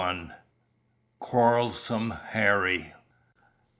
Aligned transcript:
"QUARRELSOME 1.19 2.09
HARRY." 2.33 2.95